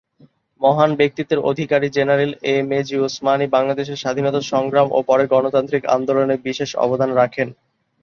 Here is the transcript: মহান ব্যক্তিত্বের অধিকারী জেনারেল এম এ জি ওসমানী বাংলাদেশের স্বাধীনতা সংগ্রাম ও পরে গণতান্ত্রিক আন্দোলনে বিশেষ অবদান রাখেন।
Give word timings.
মহান 0.61 0.91
ব্যক্তিত্বের 0.99 1.43
অধিকারী 1.49 1.87
জেনারেল 1.89 2.31
এম 2.53 2.67
এ 2.71 2.81
জি 2.87 2.95
ওসমানী 2.99 3.45
বাংলাদেশের 3.47 4.01
স্বাধীনতা 4.03 4.41
সংগ্রাম 4.51 4.87
ও 4.91 4.99
পরে 5.09 5.23
গণতান্ত্রিক 5.33 5.83
আন্দোলনে 5.95 6.35
বিশেষ 6.47 6.69
অবদান 6.85 7.09
রাখেন। 7.13 7.47